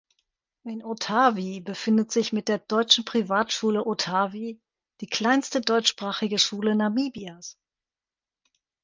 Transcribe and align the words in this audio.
In 0.63 0.83
Otavi 0.83 1.59
befindet 1.59 2.11
sich 2.11 2.33
mit 2.33 2.47
der 2.47 2.57
„Deutschen 2.57 3.05
Privatschule 3.05 3.85
Otavi“ 3.85 4.59
die 4.99 5.05
kleinste 5.05 5.61
deutschsprachige 5.61 6.39
Schule 6.39 6.73
Namibias. 6.75 7.59